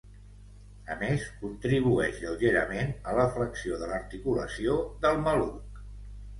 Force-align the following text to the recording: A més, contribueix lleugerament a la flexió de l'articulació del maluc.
A 0.95 0.95
més, 1.01 1.25
contribueix 1.41 2.17
lleugerament 2.23 2.91
a 3.11 3.15
la 3.21 3.29
flexió 3.37 3.81
de 3.85 3.93
l'articulació 3.95 4.83
del 5.07 5.25
maluc. 5.31 5.83